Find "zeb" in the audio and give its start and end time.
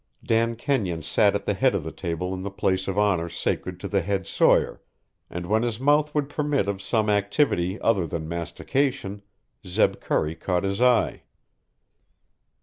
9.67-9.99